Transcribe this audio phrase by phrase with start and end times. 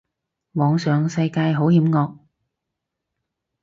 [0.53, 2.17] 網上世界好險惡